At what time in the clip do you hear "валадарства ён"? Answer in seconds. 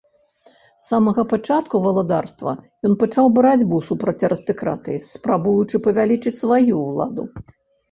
1.83-2.97